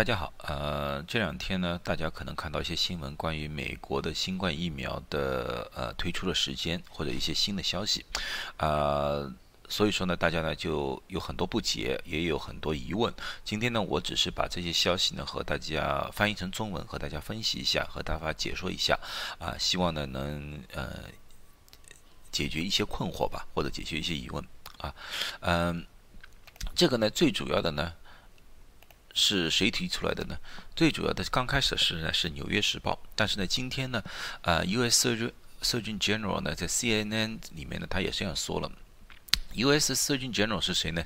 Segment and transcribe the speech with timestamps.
[0.00, 8.06] 大家好，呃，这两天呢，大家可能看到一些新闻，关于美国的新冠疫苗的呃推出的时间或者一些新的消息，
[8.56, 9.30] 啊，
[9.68, 13.12] 所以说呢，大家呢就有很多不解，也有很多疑问。
[13.44, 18.98] 今天呢，我只是把这些消息呢和大家翻译成中文，和大家分析一下，和大家解说一下，
[19.38, 20.96] 啊，希望呢能呃
[22.32, 24.42] 解决一些困惑吧，或者解决一些疑问
[24.78, 24.94] 啊，
[25.40, 25.86] 嗯，
[26.74, 27.92] 这个呢最主要的呢。
[29.12, 30.38] 是谁提出来的呢？
[30.76, 34.02] 最主要的刚开始是呢是《纽约时报》，但是呢今天呢，
[34.42, 35.08] 呃，U.S.
[35.08, 35.32] Surgeon
[35.62, 38.70] Surgeon General 呢在 CNN 里面呢他也这样说了。
[39.54, 39.94] U.S.
[39.94, 41.04] Surgeon General 是谁呢？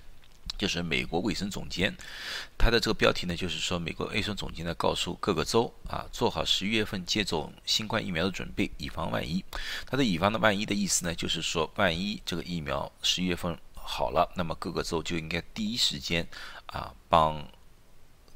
[0.59, 1.97] 就是美国卫生总监。
[2.57, 9.43] 他的这个标题呢就是说，美国卫生总监呢告诉各个州啊，做好十一月份接种新冠疫苗的准备，以防万一。
[9.87, 16.25] 他的以防的万一的意思呢，就是说万一这个疫苗十一月份好了，那么各个州就应该第一时间
[16.67, 17.45] 啊帮。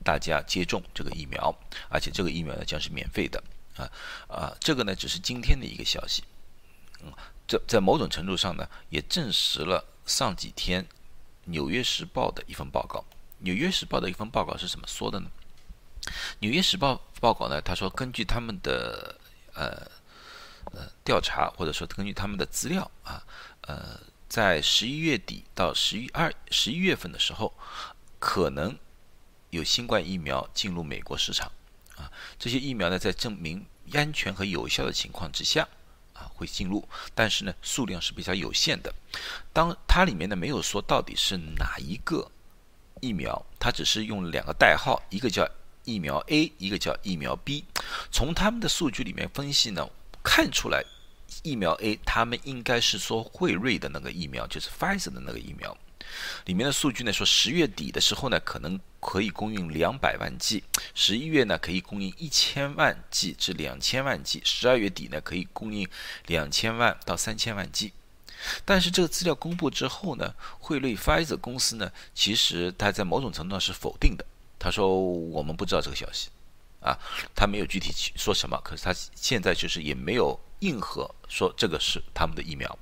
[0.08, 1.54] 大家接种这个疫苗，
[1.90, 3.44] 而且这个疫苗呢将是免费的
[3.76, 3.84] 啊
[4.26, 6.24] 啊，这个呢只是今天的一个消息，
[7.04, 7.12] 嗯，
[7.46, 10.82] 这在某种程度上呢也证实了上几天
[11.44, 13.00] 《纽约时报》的一份报告。
[13.40, 15.30] 《纽约时报》的一份报告是怎么说的呢？
[16.38, 19.14] 《纽约时报》报告呢，他说根据他们的
[19.52, 19.86] 呃
[20.72, 23.22] 呃调查，或者说根据他们的资料啊，
[23.60, 27.52] 呃，在十一月底到十一二十一月份的时候，
[28.18, 28.74] 可能。
[29.50, 31.50] 有新冠疫苗进入美国市场，
[31.96, 35.66] 啊，这些疫苗呢，在证明安全和有效的情况之下，
[36.12, 38.94] 啊，会进入，但是呢，数量是比较有限的。
[39.52, 42.30] 当它里面呢没有说到底是哪一个
[43.00, 45.48] 疫苗，它只是用两个代号，一个叫
[45.84, 47.64] 疫苗 A，一个叫疫苗 B。
[48.10, 49.88] 从他们的数据里面分析呢，
[50.22, 50.84] 看出来
[51.42, 55.74] 疫苗 A，他们应该是说辉瑞的那个疫苗，就是 Pfizer 的那个疫苗。
[56.46, 60.62] 里面的数据呢说，十月底的时候呢，可能可以供应两百万剂；
[60.94, 65.88] 十一月呢，可以供应一千万剂至两千万剂；十二月底呢，可以供应
[66.26, 67.92] 两千万到三千万剂。
[68.64, 74.24] 但是这个资料公布之后呢，汇瑞 Pfizer 公司呢，其实它在某种程度上是否定的。
[74.60, 76.28] 他说我们不知道这个消息，
[76.80, 76.96] 啊，
[77.34, 82.78] 他没有具体说什么，可是他现在就是也没有硬核说这个是他们的疫苗。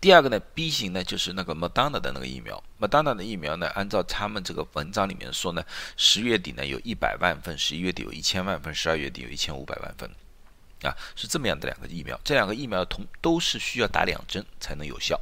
[0.00, 5.64] 第二个呢，B 型呢就是那个 Moderna 的那个疫苗，Moderna 的疫苗呢，按照他们这个文章里面说呢，
[5.96, 10.08] 十月底呢有一百万份，十一月底有一千万份，十二月底有一千五百万份，
[10.82, 15.20] 啊，是这么样的两个疫苗，这两个疫苗同都是需要打两针才能有效，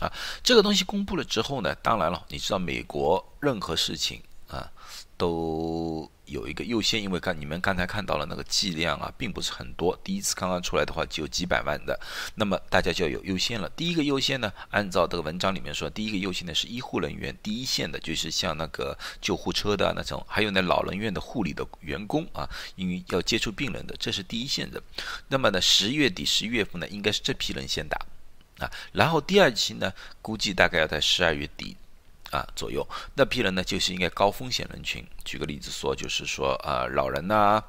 [0.00, 0.12] 啊，
[0.42, 4.70] 这个东西公布了之后呢，当然了，你知道美国任何事情啊
[5.16, 6.10] 都。
[6.26, 9.94] 有一个优先，因为刚你们刚才看到了那个剂量啊，并不是很多。
[10.02, 12.00] 第一次刚刚出来的话，只有几百万的，
[12.34, 13.68] 那么大家就要有优先了。
[13.76, 24.82] 第一个优先呢，按照这个文章里面说，第一个优先的是医护人员，第一线的就是像那个救护车的那种，还有那老人院的护理的员工啊，因为要接触病人的，这是第一线的。
[25.28, 27.98] 那么呢，十月底、十一月份呢，应该是这批人先打
[28.60, 29.92] 啊，然后第二期呢，
[30.22, 31.76] 估计大概要在十二月底。
[32.34, 32.84] 啊，左右
[33.14, 35.06] 那批人呢，就是应该高风险人群。
[35.24, 37.62] 举个例子说，就是说，呃，老人呐，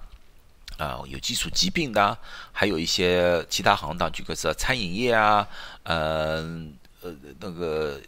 [0.80, 2.18] 啊，有基础疾病的，
[2.52, 5.48] 还有一些其他行当，举个是餐饮业啊，
[5.84, 8.02] 嗯，呃，那个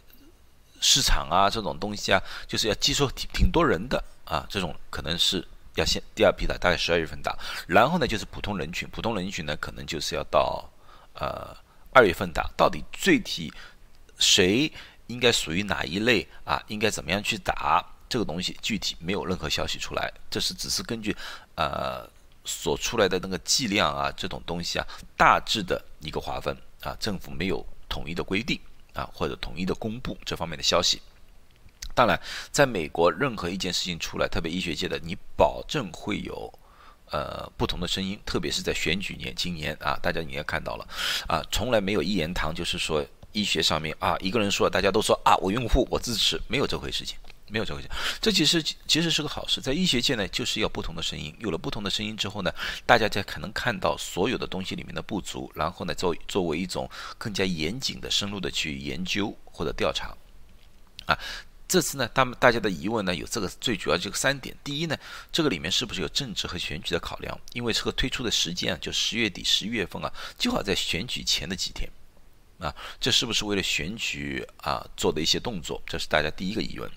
[0.80, 5.46] 市场啊，这种东西啊，就是要接触挺挺多人的啊，这种可能是
[5.76, 7.38] 要先第二批的，大概十二月份打。
[7.68, 10.68] 然后呢，就是普通人群，普通人群呢，可能就是要到
[11.14, 11.56] 呃
[11.92, 12.50] 二月份打。
[12.56, 13.52] 到底具体
[14.18, 14.72] 谁？
[15.08, 16.62] 应该属于哪一类啊？
[16.68, 18.56] 应该怎么样去打这个东西？
[18.62, 21.14] 具体没有任何消息出来，这是只是根据
[21.56, 22.08] 呃
[22.44, 24.86] 所出来的那个剂量啊这种东西啊
[25.16, 28.58] 大致的一个划分啊，政府没有统一的规定
[28.94, 31.00] 啊或者统一的公布这方面的消息。
[31.94, 32.20] 当然，
[32.52, 36.52] 在美国任何一件事情出来，特别医学界的，你保证会有
[37.10, 40.86] 呃不同的声音，特别是在选举年今年啊，大家应该看到了
[41.26, 43.02] 啊，从来没有一言堂，就是说。
[43.32, 47.16] 医学上面啊，一个人说，大家都说啊，我拥护，我支持，没有这回事情，
[47.48, 47.88] 没有这回事。
[48.20, 51.34] 这其实其实是个好事，在医学界呢，就是要不同的声音。
[51.38, 52.52] 有了不同的声音之后呢，
[52.86, 60.16] 大家才可能看到所有的东西里面的不足，然后呢，作作为一种更加严谨的、深入的去研究或者调查。
[61.06, 61.18] 啊，
[61.68, 64.56] 这次呢，他们大家的疑问呢，有这个最主要就三点。
[64.64, 64.96] 第一呢，
[65.30, 67.38] 这个里面是不是有政治和选举的考量？
[67.52, 71.88] 因为这个推出的时间啊，就十月底、十一月份啊，就好在选举前的几天。
[72.58, 75.80] 啊，这是不是为了选举啊做的一些动作？
[75.86, 76.90] 这是大家第一个疑问。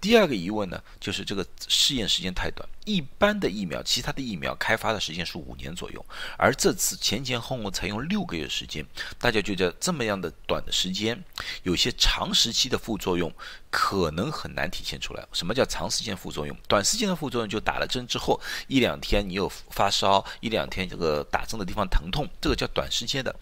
[0.00, 2.66] 第二个疑问呢，就是这个试验时间太短。
[2.86, 6.06] 一般的疫苗，其他的疫苗开发的时间是五年左右，
[6.38, 8.86] 而这次前前后后才用六个月时间。
[9.18, 11.22] 大家觉得这么样的短的时间，
[11.64, 13.30] 有些长时期的副作用
[13.70, 15.26] 可能很难体现出来。
[15.32, 16.56] 什么叫长时间副作用？
[16.66, 23.34] 短时间的副作用就打了针之后一两天你有发烧，一两天这个打针的地方疼痛，这个叫短时间的。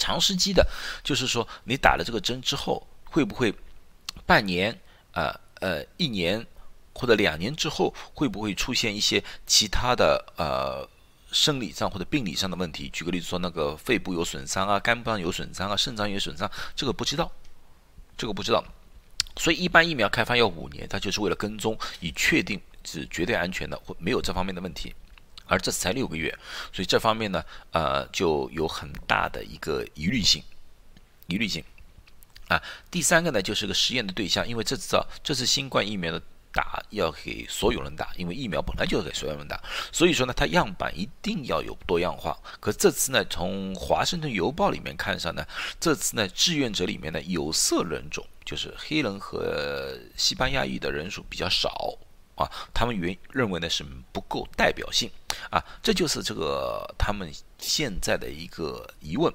[0.00, 0.66] 长时期的，
[1.04, 3.54] 就是说你打了这个针之后，会不会
[4.24, 4.76] 半年、
[5.12, 6.44] 呃呃一年
[6.94, 10.88] 或者两年之后，会不会出现一些其他的呃
[11.30, 12.88] 生理上或者病理上的问题？
[12.88, 17.30] 举个例子说，那个肺部有损伤啊，肝脏有损伤啊，肾脏有损伤，这个不知道，
[18.16, 18.64] 这个不知道。
[19.36, 24.92] 所以一般疫苗开发要五年，它就是为了跟踪，以确定是绝对安全的或没有这方面的问题。
[25.50, 26.30] 而这次才六个月，
[26.72, 30.40] 所以这方面呢，呃，就有很大的一个疑虑性，
[31.26, 31.62] 疑虑性
[32.46, 32.62] 啊。
[32.88, 39.60] 第三个呢，就是个实验的对象，因为这次啊，这次新冠疫苗的打要给所有人打，因为疫苗本来就是给所有人打，
[39.90, 42.38] 所以说呢，它样板一定要有多样化。
[42.60, 45.44] 可这次呢，从华盛顿邮报里面看上呢，
[45.80, 51.98] 这次呢，志愿者里面呢，有色人种，就是黑人和西班牙裔的人数比较少。
[52.40, 55.10] 啊，他们原认为呢是不够代表性
[55.50, 59.30] 啊，这就是这个他们现在的一个疑问。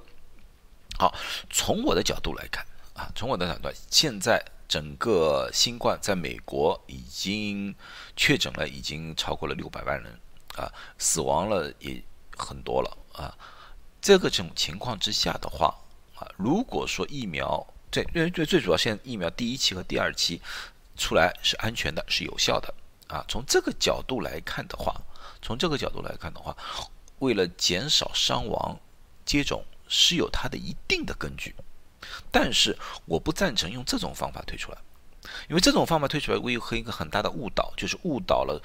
[0.97, 1.13] 好，
[1.51, 2.65] 从我的角度来看
[2.95, 7.75] 啊，从我的判断，现在整个新冠在美国已经
[8.15, 10.19] 确诊了，已经超过了六百万人
[10.55, 12.01] 啊，死亡了也
[12.35, 13.37] 很多了啊。
[14.01, 15.75] 这个这种情况之下的话
[16.15, 20.41] 啊，如果说疫苗最最最最主要，现在疫苗第一期和第二期
[20.95, 22.73] 出来是安全的，是有效的。
[23.07, 24.99] 啊，从这个角度来看的话，
[25.41, 26.57] 从这个角度来看的话，
[27.19, 28.79] 为了减少伤亡，
[29.23, 31.53] 接种是有它的一定的根据，
[32.31, 32.75] 但是
[33.05, 34.77] 我不赞成用这种方法推出来，
[35.47, 38.59] 因为这种方法推出来会有一个很大的误导，就是误导了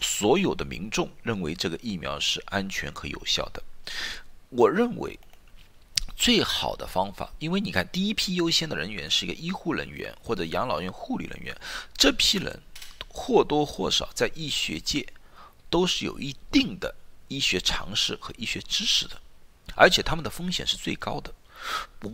[0.00, 3.62] 所有的民众认为这个疫苗是安全和有效的。
[4.50, 5.18] 我认为
[6.16, 11.56] 最好的方法，因为你看第一批优先的人员是一个医护人员或者养老院护理人员，
[11.96, 12.62] 这批人。
[13.12, 15.06] 或多或少在医学界
[15.68, 16.94] 都是有一定的
[17.28, 19.20] 医学常识和医学知识的，
[19.76, 21.32] 而且他们的风险是最高的，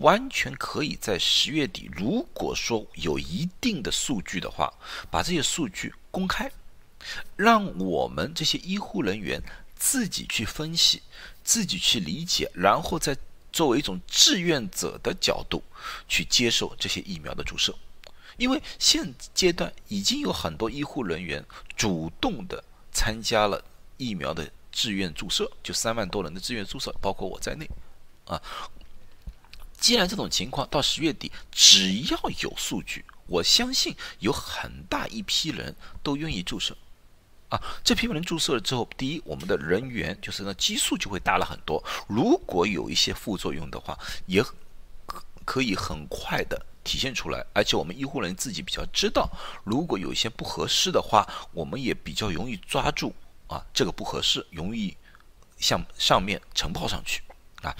[0.01, 4.73] 完全可以在十月底，如果说有一定的数据的话，
[5.11, 6.51] 把这些数据公开，
[7.37, 9.43] 让我们这些医护人员
[9.77, 11.03] 自己去分析，
[11.43, 13.17] 自己去理解，然后再
[13.53, 15.63] 作为一种志愿者的角度
[16.09, 17.75] 去接受这些疫苗的注射。
[18.39, 21.45] 因为现阶段已经有很多医护人员
[21.77, 23.63] 主动的参加了
[23.97, 27.69] 疫苗的志愿注射，就三万多人的志愿注射，包括我在内，
[28.25, 28.41] 啊，
[29.77, 35.75] 既然这种情况到十月底，只要有数据，我相信有很大一批人
[36.05, 36.77] 都愿意注射，
[37.49, 44.55] 啊，这批人注射了之后，第一，我们的人员就是那基数就会大了很多，如果有一些副作用的话，也可
[45.45, 46.65] 可以很快的。
[46.89, 49.31] 体现出来，而且我们医护人员自己比较知道，
[49.63, 53.15] 如果有一些不合适的话，我们也比较容易抓住
[53.47, 54.97] 啊，这个不合适，容易
[55.59, 57.23] 向上面呈报上去
[57.61, 57.77] 啊。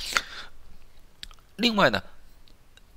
[1.57, 2.03] 另外呢，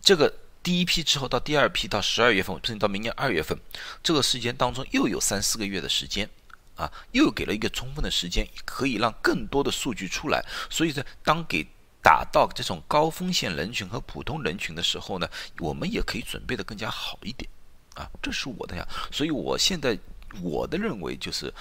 [0.02, 3.58] 这个第一批之后到第二批到十二月份，甚至到明年二月份，
[4.04, 6.30] 这个时间当中又有三四个月的时间
[6.76, 10.46] 啊，又给了一个充分的时间，可以让更多的数据出来。
[10.70, 11.66] 所以在当给
[12.04, 17.50] 打到这种高风险人群和普通人群的时候呢，我们也可以准备的更加好一点，
[17.94, 18.88] 啊，这是我的呀。
[19.12, 19.98] 所以我现在
[20.42, 21.54] 我的认为就是，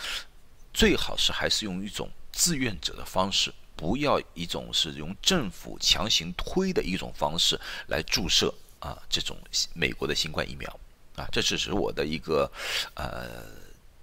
[0.72, 9.36] 最好是还是用一种志愿者的方式，不要一种是用政府强行推的一种方式来注射啊这种
[9.74, 10.80] 美国的新冠疫苗
[11.16, 12.50] 啊，这只是我的一个
[12.94, 13.44] 呃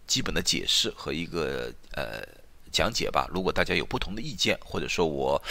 [0.06, 2.22] 基本的解释和一个呃。
[2.78, 3.28] 讲解吧。
[3.34, 5.42] 如果大家有不同的意见，或者说我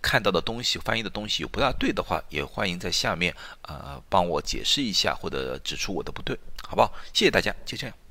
[0.00, 6.92] 看到的东西、翻译的东西有不大对的话，也欢迎在下面啊帮我解释一下，或者指出我的不对，好不好？
[7.12, 8.05] 谢谢大家，就这样。